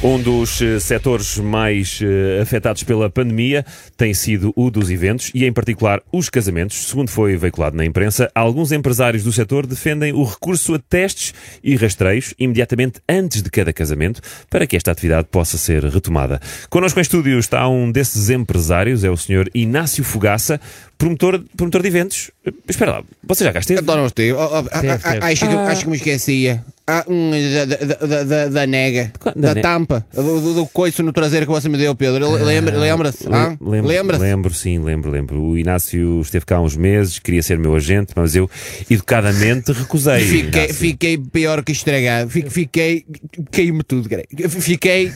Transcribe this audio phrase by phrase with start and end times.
[0.00, 3.66] Um dos eh, setores mais eh, afetados pela pandemia
[3.96, 6.86] tem sido o dos eventos e, em particular, os casamentos.
[6.86, 11.74] Segundo foi veiculado na imprensa, alguns empresários do setor defendem o recurso a testes e
[11.74, 16.40] rastreios imediatamente antes de cada casamento para que esta atividade possa ser retomada.
[16.70, 19.50] Connosco em estúdio está um desses empresários, é o Sr.
[19.52, 20.60] Inácio Fogaça,
[20.96, 22.30] promotor, promotor de eventos.
[22.46, 23.82] Eh, Espera lá, você já cá esteve?
[23.82, 24.32] Não esteve.
[24.32, 26.64] Oh, oh, ah, Acho que, acho que me esquecia.
[26.90, 31.02] Ah, hum, da, da, da, da, nega, Da da, ne- tampa, do, do, do coice
[31.02, 32.30] no traseiro que você me deu, Pedro.
[32.42, 33.26] Lembra- Lembra-se?
[33.30, 33.50] ah?
[33.60, 34.22] Le- lembro, Lembra-se?
[34.22, 35.38] lembro, sim, lembro, lembro.
[35.42, 38.48] O Inácio esteve cá há uns meses, queria ser meu agente, mas eu
[38.90, 40.20] educadamente recusei.
[40.20, 42.30] Fiquei, fiquei pior que estragado.
[42.30, 43.04] Fiquei, fiquei
[43.52, 44.24] caiu-me tudo, cara.
[44.48, 45.12] Fiquei,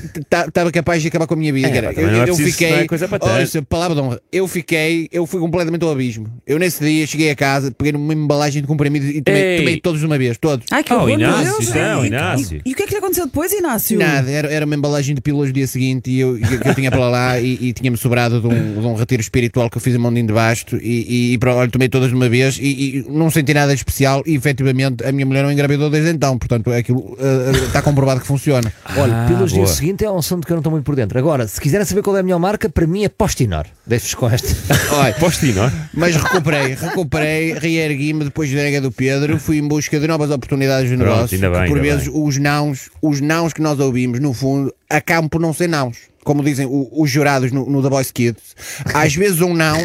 [0.47, 1.93] estava capaz de acabar com a minha vida, É, cara.
[1.93, 3.41] não é Eu, eu fiquei, coisa para.
[3.41, 4.21] Ouça, palavra de honra.
[4.31, 6.27] Eu fiquei, eu fui completamente ao abismo.
[6.47, 9.57] Eu nesse dia cheguei a casa, peguei numa embalagem de comprimidos e tomei, Ei.
[9.59, 10.67] tomei todos de uma vez, todos.
[10.71, 11.87] Ai, que Oh, horror, Inácio, Deus.
[11.87, 12.61] não, E- Inácio.
[12.65, 13.99] E, e o que é que lhe aconteceu depois, Inácio?
[13.99, 16.91] Nada, era, era uma embalagem de pílulas do dia seguinte e eu, que eu tinha
[16.91, 19.95] para lá e, e tinha-me sobrado de um, de um retiro espiritual que eu fiz
[19.95, 22.63] a Mondinho de Basto e, e, e pronto, olha, tomei todas de uma vez e,
[22.99, 26.39] e não senti nada de especial e efetivamente a minha mulher não engravidou desde então,
[26.39, 28.73] portanto aquilo eh, está comprovado que funciona.
[28.97, 29.65] Olha, pílulas boa.
[29.67, 31.19] dia seguinte é um assunto que eu não estou muito por dentro.
[31.19, 33.67] Agora, se quiserem saber qual é a melhor marca, para mim é Postinor.
[33.87, 34.49] Deixo-vos com esta.
[34.95, 40.07] Olha, Postino, mas recuperei, recuperei, reergui-me depois da nega do Pedro, fui em busca de
[40.07, 41.39] novas oportunidades de Pronto, negócio.
[41.53, 45.41] Bem, que por vezes os nãos, os nãos que nós ouvimos, no fundo, acabam por
[45.41, 46.12] não ser nãos.
[46.25, 48.55] Como dizem o- os jurados no, no The Voice Kids,
[48.95, 49.77] às vezes um não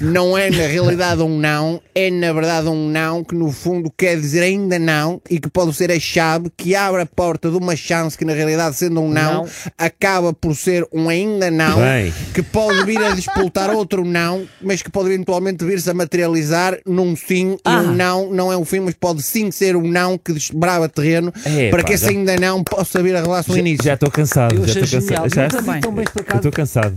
[0.00, 4.18] não é na realidade um não, é na verdade um não que no fundo quer
[4.20, 7.74] dizer ainda não e que pode ser a chave que abre a porta de uma
[7.74, 9.48] chance que na realidade sendo um não, Não.
[9.76, 12.12] acaba por ser um ainda não Bem.
[12.34, 17.16] que pode vir a disputar outro não, mas que pode eventualmente vir-se a materializar num
[17.16, 17.78] sim e Ah.
[17.80, 21.32] um não não é um fim, mas pode sim ser um não que desbrava terreno
[21.44, 23.84] É, para pá, que esse já- ainda não possa vir a revelar-se no início.
[23.84, 25.22] Já estou cansado, Eu já estou genial.
[25.24, 25.64] cansado.
[25.64, 26.38] Já- Tão bem Eu explicado.
[26.38, 26.96] estou cansado.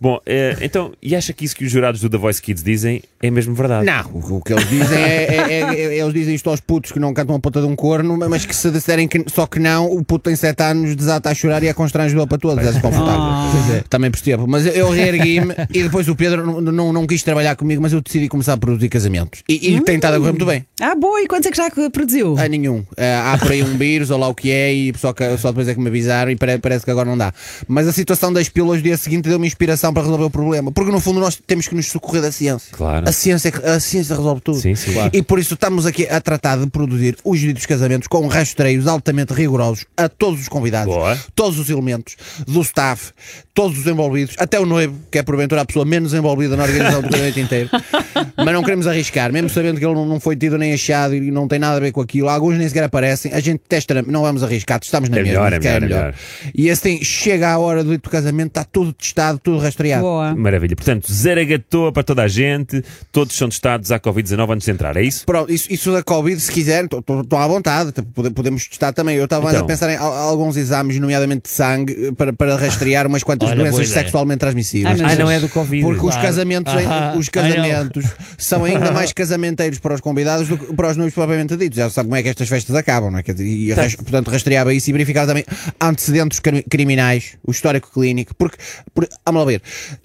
[0.00, 3.02] Bom, eh, então, e acha que isso que os jurados do The Voice Kids dizem
[3.22, 3.86] é mesmo verdade?
[3.86, 6.98] Não, o, que eles dizem é, é- é- é- Eles dizem isto aos putos que
[6.98, 9.86] não cantam a ponta de um corno, mas que se disserem que só que não,
[9.86, 13.20] o puto tem 7 anos, desata a chorar e é constrangedor para todos, é desconfortável.
[13.22, 13.84] Ah.
[13.88, 14.46] Também percebo.
[14.46, 18.00] Mas eu reergui-me e depois o Pedro não, não, não quis trabalhar comigo, mas eu
[18.00, 19.42] decidi começar a produzir casamentos.
[19.48, 20.64] E, e tem estado a correr muito bem.
[20.80, 22.36] Ah, boa, e quantos é que já produziu?
[22.38, 22.84] Há nenhum.
[22.96, 25.48] Ah, há por aí um vírus, ou lá o que é, e só, que, só
[25.50, 27.32] depois é que me avisaram e pare- parece que agora não dá.
[27.68, 30.72] Mas a situação das pílulas do dia seguinte deu-me inspiração para resolver o problema.
[30.72, 32.68] Porque no fundo nós temos que nos socorrer da ciência.
[32.76, 33.08] Claro.
[33.08, 34.58] A ciência, é a ciência resolve tudo.
[34.60, 34.92] Sim, sim.
[34.92, 35.10] Claro.
[35.12, 39.32] E por isso estamos aqui a tratar de produzir os ditos casamentos com rastreios altamente
[39.32, 41.16] rigorosos a todos os convidados, Boa.
[41.34, 43.12] todos os elementos, do staff,
[43.54, 47.02] todos os envolvidos, até o noivo, que é porventura a pessoa menos envolvida na organização
[47.02, 47.70] do casamento inteiro.
[48.36, 51.46] Mas não queremos arriscar, mesmo sabendo que ele não- foi tido nem achado e não
[51.48, 52.28] tem nada a ver com aquilo.
[52.28, 53.32] Alguns nem sequer aparecem.
[53.32, 55.40] A gente testa, na- não vamos arriscar, estamos na É mesma.
[55.44, 56.14] melhor, é é melhor, é melhor.
[56.54, 60.02] E tem, chega a hora do dito casamento, está tudo testado, tudo rastreado.
[60.02, 60.34] Boa.
[60.34, 60.74] Maravilha.
[60.76, 64.70] Portanto, zero a gatoa para toda a gente, todos são testados à Covid-19 antes de
[64.72, 65.24] entrar, é isso?
[65.26, 67.92] Pronto, isso, isso da Covid, se quiserem, estão à vontade,
[68.34, 69.16] podemos testar também.
[69.16, 69.64] Eu estava mais Então.
[69.64, 73.58] a pensar em al- alguns exames, nomeadamente de sangue, para, para rastrear umas quantas Olha,
[73.62, 75.00] doenças sexualmente transmissíveis.
[75.00, 75.82] Ah, não é do Covid.
[75.84, 76.26] Porque os Claro.
[76.28, 77.32] casamentos, Ah, os não.
[77.32, 78.04] casamentos
[78.38, 81.76] são ainda mais casamenteiros para os convidados do que para os noivos propriamente ditos.
[81.76, 83.22] Já sabe como é que estas festas acabam, não é?
[83.22, 85.44] Quer dizer, E, ras- portanto, rastreava isso e verificava também
[85.80, 88.34] antecedentes cri- criminais, o histórico clínico.
[88.34, 88.56] Porque,
[88.94, 89.08] por,
[89.44, 89.62] vamos lá ver,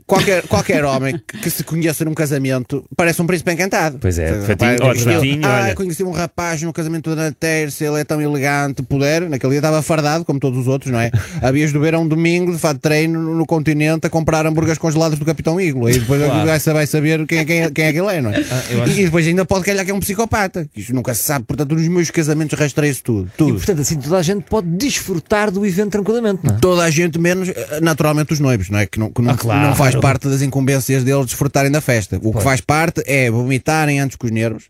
[0.08, 3.98] qualquer, qualquer homem que, se conheça num casamento parece um príncipe encantado.
[4.00, 5.76] Pois é, Rapaz, fatinho, ele- fatinho, ah, olha.
[5.76, 9.30] conheci um rapaz no casamento da terça, ele é tão elegante, puder.
[9.30, 11.12] Naquele dia estava fardado, como todos os outros, não é?
[11.44, 14.78] Havias de ver a um domingo, de fato treino, no, no continente, a comprar hambúrgueres
[14.80, 15.90] congelados do Capitão Iglo.
[15.90, 16.46] E depois Claro.
[16.48, 18.40] vai, vai saber quem, é- quem, é- quem é que ele é, não é?
[18.70, 20.68] eu acho- E depois ainda pode calhar que é um psicopata.
[20.76, 21.46] Isto nunca se sabe.
[21.46, 23.28] Portanto, nos meus casamentos rastreia-se tudo.
[23.34, 23.56] E Tudo.
[23.56, 26.60] portanto, assim toda a gente pode desfrutar do evento tranquilamente, não é?
[26.60, 28.86] Toda a gente, menos eh, naturalmente os noivos, não é?
[28.86, 29.68] Que não, que não, Ah, claro.
[29.68, 32.20] não faz parte das incumbências deles desfrutarem da festa.
[32.22, 34.66] O que faz parte é vomitarem antes com os nervos,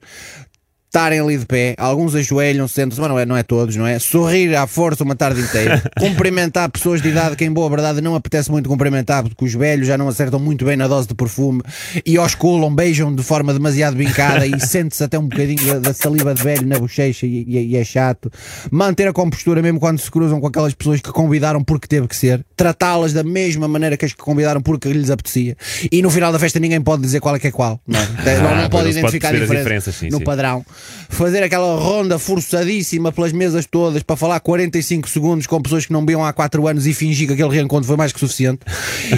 [0.87, 3.99] estarem ali de pé, alguns ajoelham, sentam-se, mas não é, não é todos, não é?
[3.99, 8.15] Sorrir à força uma tarde inteira, cumprimentar pessoas de idade que, em boa verdade, não
[8.15, 11.61] apetece muito cumprimentar, porque os velhos já não acertam muito bem na dose de perfume
[12.05, 16.33] e osculam, beijam de forma demasiado vincada e sente-se até um bocadinho da, da saliva
[16.33, 18.31] de velho na bochecha e, e- e é chato.
[18.71, 22.15] Manter a compostura mesmo quando se cruzam com aquelas pessoas que convidaram porque teve que
[22.15, 25.55] ser, tratá-las da mesma maneira que as que convidaram porque lhes apetecia.
[25.91, 28.05] E no final da festa ninguém pode dizer qual é que é qual, não, é?
[28.39, 30.23] não, pode não pode identificar as a diferença diferenças, sim, no sim.
[30.23, 30.65] padrão.
[31.09, 36.05] Fazer aquela ronda forçadíssima pelas mesas todas para falar 45 segundos com pessoas que não
[36.05, 38.59] viam há 4 anos e fingir que aquele reencontro foi mais que suficiente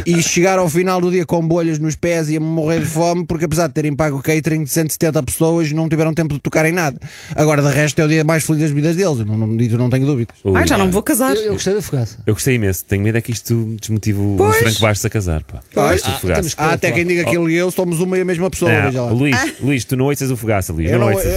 [0.05, 3.25] e chegar ao final do dia com bolhas nos pés e a morrer de fome
[3.25, 6.65] porque apesar de terem pago o catering de 170 pessoas não tiveram tempo de tocar
[6.65, 6.99] em nada.
[7.35, 9.19] Agora, de resto, é o dia mais feliz das vidas deles.
[9.19, 10.35] Eu não, não, não tenho dúvidas.
[10.43, 11.35] Ui, Ai, já não me vou casar.
[11.35, 12.17] Eu, eu gostei da fogaça.
[12.25, 12.85] Eu gostei imenso.
[12.85, 14.57] Tenho medo é que isto desmotive o Pois.
[14.57, 15.43] Franco Bastos a casar.
[15.43, 15.59] Pá.
[15.73, 16.01] Pois.
[16.01, 18.49] Temos que- Há até quem diga que ele e eu somos uma e a mesma
[18.49, 18.71] pessoa.
[18.71, 19.11] Não, veja lá.
[19.11, 20.91] Luís, Luís, tu não ouças o fogaça, Luís.
[20.91, 21.13] Eu não, não.
[21.15, 21.33] ouças.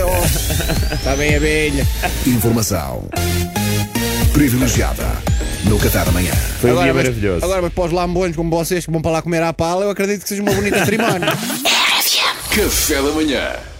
[0.93, 1.87] Está bem, abelha.
[2.27, 3.09] Informação
[4.33, 5.07] privilegiada
[5.65, 6.33] no Qatar amanhã.
[6.61, 7.45] Foi um dia mas, maravilhoso.
[7.45, 9.91] agora, mas para os lambões como vocês que vão para lá comer à pala, eu
[9.91, 11.29] acredito que seja uma bonita cerimónia.
[12.55, 13.72] Café da manhã.